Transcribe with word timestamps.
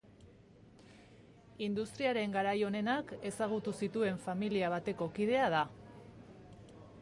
Industriaren 1.65 2.33
garai 2.37 2.55
onenak 2.69 3.13
ezagutu 3.31 3.75
zituen 3.85 4.19
familia 4.25 4.73
bateko 4.77 5.11
kidea 5.19 5.53
da. 5.57 5.61